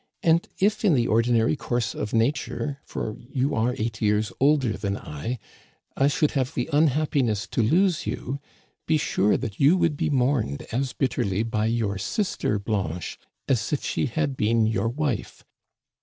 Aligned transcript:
And 0.23 0.47
if, 0.57 0.83
in 0.83 0.95
the 0.95 1.05
ordi 1.05 1.29
nary 1.29 1.55
course 1.55 1.93
of 1.93 2.11
nature 2.11 2.79
(for 2.85 3.15
you 3.31 3.53
are 3.53 3.75
eight 3.77 4.01
years 4.01 4.33
older 4.39 4.75
than 4.75 4.97
I), 4.97 5.37
I 5.95 6.07
should 6.07 6.31
have 6.31 6.55
the 6.55 6.71
unhappiness 6.73 7.45
to 7.49 7.61
lose 7.61 8.07
you, 8.07 8.39
be 8.87 8.97
sure 8.97 9.37
that 9.37 9.59
you 9.59 9.77
would 9.77 9.95
be 9.95 10.09
mourned 10.09 10.63
as 10.71 10.93
bitterly 10.93 11.43
by 11.43 11.67
your 11.67 11.99
sister 11.99 12.57
Blanche 12.57 13.19
as 13.47 13.71
if 13.71 13.83
she 13.85 14.07
had 14.07 14.35
been 14.35 14.65
your 14.65 14.89
wife. 14.89 15.43